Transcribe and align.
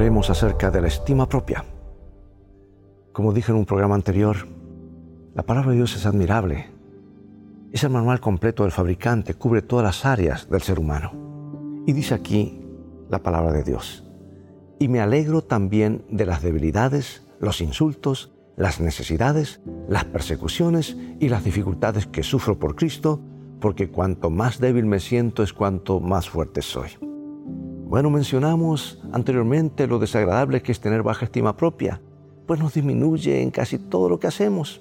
hablaremos 0.00 0.30
acerca 0.30 0.70
de 0.70 0.80
la 0.80 0.88
estima 0.88 1.28
propia. 1.28 1.62
Como 3.12 3.34
dije 3.34 3.52
en 3.52 3.58
un 3.58 3.66
programa 3.66 3.94
anterior, 3.94 4.48
la 5.34 5.42
palabra 5.42 5.72
de 5.72 5.76
Dios 5.76 5.94
es 5.94 6.06
admirable. 6.06 6.70
Es 7.70 7.84
el 7.84 7.90
manual 7.90 8.18
completo 8.18 8.62
del 8.62 8.72
fabricante, 8.72 9.34
cubre 9.34 9.60
todas 9.60 9.84
las 9.84 10.06
áreas 10.06 10.48
del 10.48 10.62
ser 10.62 10.78
humano. 10.78 11.82
Y 11.86 11.92
dice 11.92 12.14
aquí 12.14 12.64
la 13.10 13.18
palabra 13.18 13.52
de 13.52 13.62
Dios. 13.62 14.02
Y 14.78 14.88
me 14.88 15.00
alegro 15.00 15.42
también 15.42 16.02
de 16.08 16.24
las 16.24 16.40
debilidades, 16.40 17.26
los 17.38 17.60
insultos, 17.60 18.32
las 18.56 18.80
necesidades, 18.80 19.60
las 19.86 20.06
persecuciones 20.06 20.96
y 21.18 21.28
las 21.28 21.44
dificultades 21.44 22.06
que 22.06 22.22
sufro 22.22 22.58
por 22.58 22.74
Cristo, 22.74 23.20
porque 23.60 23.90
cuanto 23.90 24.30
más 24.30 24.60
débil 24.60 24.86
me 24.86 24.98
siento 24.98 25.42
es 25.42 25.52
cuanto 25.52 26.00
más 26.00 26.30
fuerte 26.30 26.62
soy. 26.62 27.09
Bueno, 27.90 28.08
mencionamos 28.08 29.00
anteriormente 29.10 29.88
lo 29.88 29.98
desagradable 29.98 30.62
que 30.62 30.70
es 30.70 30.78
tener 30.78 31.02
baja 31.02 31.24
estima 31.24 31.56
propia, 31.56 32.00
pues 32.46 32.60
nos 32.60 32.74
disminuye 32.74 33.42
en 33.42 33.50
casi 33.50 33.80
todo 33.80 34.08
lo 34.08 34.20
que 34.20 34.28
hacemos. 34.28 34.80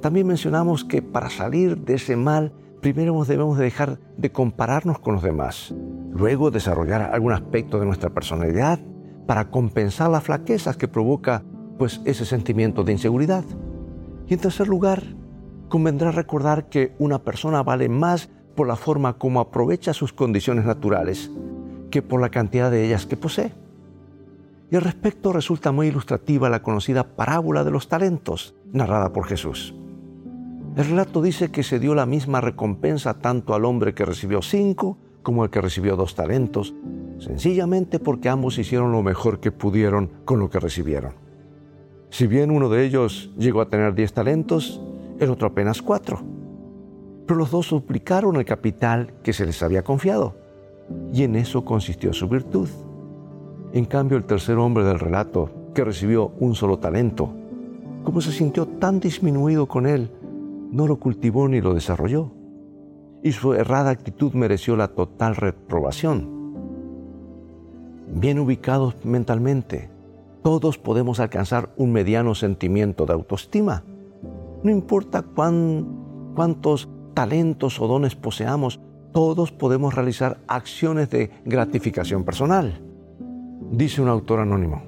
También 0.00 0.26
mencionamos 0.26 0.86
que 0.86 1.02
para 1.02 1.28
salir 1.28 1.76
de 1.76 1.96
ese 1.96 2.16
mal, 2.16 2.54
primero 2.80 3.22
debemos 3.26 3.58
dejar 3.58 3.98
de 4.16 4.32
compararnos 4.32 5.00
con 5.00 5.16
los 5.16 5.22
demás, 5.22 5.74
luego 6.10 6.50
desarrollar 6.50 7.10
algún 7.12 7.32
aspecto 7.32 7.78
de 7.78 7.84
nuestra 7.84 8.08
personalidad 8.08 8.80
para 9.26 9.50
compensar 9.50 10.08
las 10.08 10.24
flaquezas 10.24 10.78
que 10.78 10.88
provoca 10.88 11.44
pues 11.76 12.00
ese 12.06 12.24
sentimiento 12.24 12.84
de 12.84 12.92
inseguridad. 12.92 13.44
Y 14.26 14.32
en 14.32 14.40
tercer 14.40 14.66
lugar, 14.66 15.02
convendrá 15.68 16.10
recordar 16.10 16.70
que 16.70 16.94
una 16.98 17.18
persona 17.18 17.62
vale 17.62 17.90
más 17.90 18.30
por 18.56 18.66
la 18.66 18.76
forma 18.76 19.18
como 19.18 19.40
aprovecha 19.40 19.92
sus 19.92 20.14
condiciones 20.14 20.64
naturales 20.64 21.30
que 21.90 22.02
por 22.02 22.20
la 22.20 22.30
cantidad 22.30 22.70
de 22.70 22.86
ellas 22.86 23.06
que 23.06 23.16
posee. 23.16 23.52
Y 24.70 24.76
al 24.76 24.82
respecto 24.82 25.32
resulta 25.32 25.72
muy 25.72 25.86
ilustrativa 25.86 26.50
la 26.50 26.62
conocida 26.62 27.16
parábola 27.16 27.64
de 27.64 27.70
los 27.70 27.88
talentos, 27.88 28.54
narrada 28.72 29.12
por 29.12 29.26
Jesús. 29.26 29.74
El 30.76 30.84
relato 30.84 31.22
dice 31.22 31.50
que 31.50 31.62
se 31.62 31.78
dio 31.78 31.94
la 31.94 32.06
misma 32.06 32.40
recompensa 32.40 33.14
tanto 33.18 33.54
al 33.54 33.64
hombre 33.64 33.94
que 33.94 34.04
recibió 34.04 34.42
cinco 34.42 34.98
como 35.22 35.42
al 35.42 35.50
que 35.50 35.60
recibió 35.60 35.96
dos 35.96 36.14
talentos, 36.14 36.74
sencillamente 37.18 37.98
porque 37.98 38.28
ambos 38.28 38.58
hicieron 38.58 38.92
lo 38.92 39.02
mejor 39.02 39.40
que 39.40 39.50
pudieron 39.50 40.10
con 40.24 40.38
lo 40.38 40.50
que 40.50 40.60
recibieron. 40.60 41.14
Si 42.10 42.26
bien 42.26 42.50
uno 42.50 42.68
de 42.68 42.84
ellos 42.84 43.30
llegó 43.36 43.60
a 43.60 43.68
tener 43.68 43.94
diez 43.94 44.12
talentos, 44.12 44.80
el 45.18 45.30
otro 45.30 45.48
apenas 45.48 45.82
cuatro. 45.82 46.22
Pero 47.26 47.38
los 47.38 47.50
dos 47.50 47.66
suplicaron 47.66 48.36
el 48.36 48.44
capital 48.44 49.14
que 49.22 49.32
se 49.32 49.44
les 49.44 49.62
había 49.62 49.82
confiado 49.82 50.47
y 51.12 51.22
en 51.22 51.36
eso 51.36 51.64
consistió 51.64 52.12
su 52.12 52.28
virtud. 52.28 52.68
En 53.72 53.84
cambio, 53.84 54.16
el 54.16 54.24
tercer 54.24 54.56
hombre 54.56 54.84
del 54.84 54.98
relato, 54.98 55.50
que 55.74 55.84
recibió 55.84 56.32
un 56.40 56.54
solo 56.54 56.78
talento, 56.78 57.30
como 58.04 58.20
se 58.20 58.32
sintió 58.32 58.66
tan 58.66 59.00
disminuido 59.00 59.66
con 59.66 59.86
él, 59.86 60.10
no 60.70 60.86
lo 60.86 60.96
cultivó 60.96 61.48
ni 61.48 61.60
lo 61.60 61.74
desarrolló. 61.74 62.30
Y 63.22 63.32
su 63.32 63.54
errada 63.54 63.90
actitud 63.90 64.32
mereció 64.32 64.76
la 64.76 64.88
total 64.88 65.36
reprobación. 65.36 66.28
Bien 68.14 68.38
ubicados 68.38 68.94
mentalmente, 69.04 69.90
todos 70.42 70.78
podemos 70.78 71.20
alcanzar 71.20 71.70
un 71.76 71.92
mediano 71.92 72.34
sentimiento 72.34 73.04
de 73.04 73.12
autoestima. 73.12 73.82
No 74.62 74.70
importa 74.70 75.22
cuántos 75.22 76.88
talentos 77.12 77.80
o 77.80 77.86
dones 77.86 78.14
poseamos, 78.14 78.80
todos 79.18 79.50
podemos 79.50 79.96
realizar 79.96 80.38
acciones 80.46 81.10
de 81.10 81.28
gratificación 81.44 82.22
personal. 82.22 82.80
Dice 83.72 84.00
un 84.00 84.06
autor 84.06 84.38
anónimo, 84.38 84.84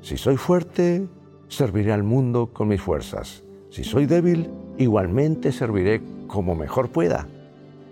si 0.00 0.16
soy 0.16 0.36
fuerte, 0.36 1.08
serviré 1.48 1.92
al 1.92 2.04
mundo 2.04 2.50
con 2.52 2.68
mis 2.68 2.80
fuerzas. 2.80 3.42
Si 3.70 3.82
soy 3.82 4.06
débil, 4.06 4.48
igualmente 4.76 5.50
serviré 5.50 6.00
como 6.28 6.54
mejor 6.54 6.90
pueda. 6.90 7.26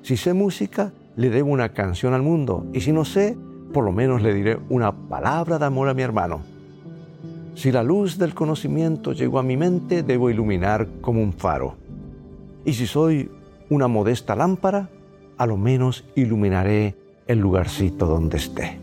Si 0.02 0.16
sé 0.16 0.34
música, 0.34 0.92
le 1.16 1.30
debo 1.30 1.50
una 1.50 1.70
canción 1.70 2.14
al 2.14 2.22
mundo. 2.22 2.64
Y 2.72 2.82
si 2.82 2.92
no 2.92 3.04
sé, 3.04 3.36
por 3.72 3.84
lo 3.84 3.90
menos 3.90 4.22
le 4.22 4.34
diré 4.34 4.60
una 4.68 4.92
palabra 4.92 5.58
de 5.58 5.64
amor 5.64 5.88
a 5.88 5.94
mi 5.94 6.02
hermano. 6.02 6.42
Si 7.56 7.72
la 7.72 7.82
luz 7.82 8.18
del 8.18 8.34
conocimiento 8.34 9.14
llegó 9.14 9.40
a 9.40 9.42
mi 9.42 9.56
mente, 9.56 10.04
debo 10.04 10.30
iluminar 10.30 10.86
como 11.00 11.20
un 11.20 11.32
faro. 11.32 11.74
Y 12.64 12.74
si 12.74 12.86
soy 12.86 13.32
una 13.68 13.88
modesta 13.88 14.36
lámpara, 14.36 14.90
a 15.38 15.46
lo 15.46 15.56
menos 15.56 16.04
iluminaré 16.14 16.96
el 17.26 17.38
lugarcito 17.38 18.06
donde 18.06 18.36
esté. 18.36 18.78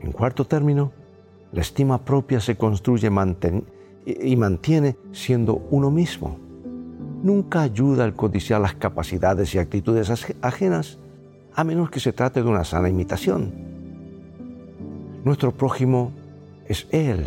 En 0.00 0.12
cuarto 0.12 0.44
término, 0.44 0.92
la 1.52 1.60
estima 1.60 2.04
propia 2.04 2.40
se 2.40 2.56
construye 2.56 3.10
y 4.06 4.36
mantiene 4.36 4.96
siendo 5.12 5.66
uno 5.70 5.90
mismo. 5.90 6.38
Nunca 7.22 7.62
ayuda 7.62 8.04
al 8.04 8.14
codiciar 8.14 8.60
las 8.60 8.74
capacidades 8.74 9.54
y 9.54 9.58
actitudes 9.58 10.10
ajenas, 10.40 10.98
a 11.54 11.64
menos 11.64 11.90
que 11.90 12.00
se 12.00 12.12
trate 12.12 12.42
de 12.42 12.48
una 12.48 12.64
sana 12.64 12.88
imitación. 12.88 13.52
Nuestro 15.24 15.52
prójimo 15.52 16.12
es 16.66 16.86
Él 16.90 17.26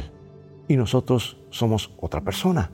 y 0.67 0.77
nosotros 0.77 1.37
somos 1.49 1.91
otra 1.99 2.21
persona. 2.21 2.71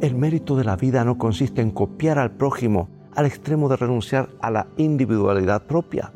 El 0.00 0.14
mérito 0.14 0.56
de 0.56 0.64
la 0.64 0.76
vida 0.76 1.04
no 1.04 1.16
consiste 1.16 1.62
en 1.62 1.70
copiar 1.70 2.18
al 2.18 2.32
prójimo 2.32 2.88
al 3.14 3.26
extremo 3.26 3.68
de 3.68 3.76
renunciar 3.76 4.28
a 4.40 4.50
la 4.50 4.66
individualidad 4.76 5.62
propia. 5.62 6.12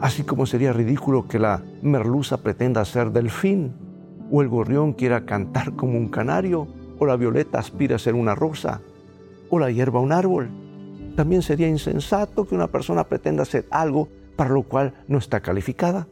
Así 0.00 0.24
como 0.24 0.46
sería 0.46 0.72
ridículo 0.72 1.26
que 1.26 1.38
la 1.38 1.62
merluza 1.82 2.38
pretenda 2.38 2.84
ser 2.84 3.12
delfín, 3.12 3.72
o 4.30 4.42
el 4.42 4.48
gorrión 4.48 4.92
quiera 4.92 5.24
cantar 5.24 5.74
como 5.74 5.96
un 5.96 6.08
canario, 6.08 6.66
o 6.98 7.06
la 7.06 7.16
violeta 7.16 7.58
aspira 7.58 7.96
a 7.96 7.98
ser 7.98 8.14
una 8.14 8.34
rosa, 8.34 8.80
o 9.50 9.58
la 9.58 9.70
hierba 9.70 10.00
un 10.00 10.12
árbol. 10.12 10.48
También 11.14 11.42
sería 11.42 11.68
insensato 11.68 12.46
que 12.46 12.54
una 12.54 12.66
persona 12.66 13.04
pretenda 13.04 13.44
ser 13.44 13.66
algo 13.70 14.08
para 14.36 14.50
lo 14.50 14.62
cual 14.62 14.92
no 15.08 15.18
está 15.18 15.40
calificada. 15.40 16.06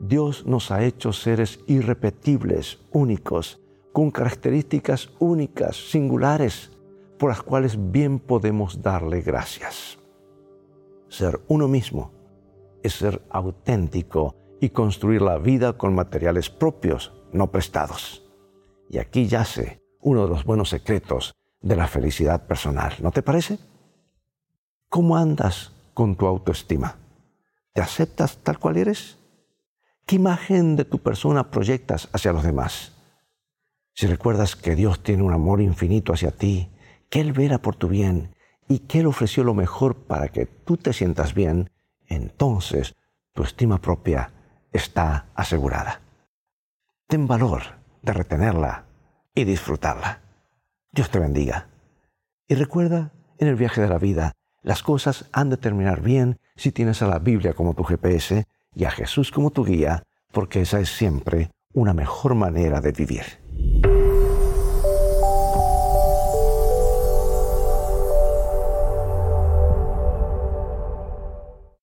Dios 0.00 0.46
nos 0.46 0.70
ha 0.70 0.84
hecho 0.84 1.12
seres 1.12 1.60
irrepetibles, 1.66 2.78
únicos, 2.92 3.60
con 3.92 4.10
características 4.10 5.10
únicas, 5.18 5.90
singulares, 5.90 6.70
por 7.18 7.30
las 7.30 7.42
cuales 7.42 7.90
bien 7.90 8.18
podemos 8.18 8.82
darle 8.82 9.20
gracias. 9.20 9.98
Ser 11.08 11.40
uno 11.48 11.68
mismo 11.68 12.12
es 12.82 12.94
ser 12.94 13.22
auténtico 13.30 14.36
y 14.60 14.70
construir 14.70 15.22
la 15.22 15.38
vida 15.38 15.74
con 15.74 15.94
materiales 15.94 16.50
propios, 16.50 17.12
no 17.32 17.50
prestados. 17.50 18.24
Y 18.88 18.98
aquí 18.98 19.26
yace 19.26 19.82
uno 20.00 20.24
de 20.24 20.30
los 20.30 20.44
buenos 20.44 20.70
secretos 20.70 21.34
de 21.60 21.76
la 21.76 21.88
felicidad 21.88 22.46
personal, 22.46 22.94
¿no 23.00 23.10
te 23.10 23.22
parece? 23.22 23.58
¿Cómo 24.88 25.16
andas 25.16 25.72
con 25.92 26.16
tu 26.16 26.26
autoestima? 26.26 26.96
¿Te 27.72 27.80
aceptas 27.80 28.38
tal 28.38 28.58
cual 28.58 28.76
eres? 28.76 29.18
¿Qué 30.06 30.16
imagen 30.16 30.76
de 30.76 30.84
tu 30.84 30.98
persona 30.98 31.50
proyectas 31.50 32.08
hacia 32.12 32.32
los 32.32 32.42
demás? 32.42 32.92
Si 33.92 34.06
recuerdas 34.06 34.56
que 34.56 34.76
Dios 34.76 35.02
tiene 35.02 35.24
un 35.24 35.32
amor 35.32 35.60
infinito 35.60 36.12
hacia 36.12 36.30
ti 36.30 36.70
que 37.10 37.20
Él 37.20 37.32
verá 37.32 37.58
por 37.58 37.76
tu 37.76 37.88
bien 37.88 38.34
y 38.68 38.80
que 38.80 39.00
Él 39.00 39.06
ofreció 39.06 39.44
lo 39.44 39.54
mejor 39.54 39.96
para 39.96 40.28
que 40.28 40.46
tú 40.46 40.76
te 40.76 40.92
sientas 40.92 41.34
bien, 41.34 41.70
entonces 42.06 42.94
tu 43.32 43.42
estima 43.42 43.80
propia 43.80 44.32
está 44.72 45.26
asegurada. 45.34 46.00
Ten 47.06 47.26
valor 47.26 47.62
de 48.02 48.12
retenerla 48.12 48.84
y 49.34 49.44
disfrutarla. 49.44 50.20
Dios 50.92 51.10
te 51.10 51.18
bendiga. 51.18 51.68
Y 52.46 52.54
recuerda, 52.54 53.12
en 53.38 53.48
el 53.48 53.56
viaje 53.56 53.80
de 53.80 53.88
la 53.88 53.98
vida, 53.98 54.32
las 54.62 54.82
cosas 54.82 55.28
han 55.32 55.50
de 55.50 55.56
terminar 55.56 56.02
bien 56.02 56.38
si 56.56 56.72
tienes 56.72 57.02
a 57.02 57.06
la 57.06 57.18
Biblia 57.18 57.54
como 57.54 57.74
tu 57.74 57.84
GPS 57.84 58.46
y 58.74 58.84
a 58.84 58.90
Jesús 58.90 59.30
como 59.30 59.50
tu 59.50 59.64
guía, 59.64 60.02
porque 60.32 60.60
esa 60.60 60.80
es 60.80 60.90
siempre 60.90 61.50
una 61.72 61.94
mejor 61.94 62.34
manera 62.34 62.80
de 62.80 62.92
vivir. 62.92 63.24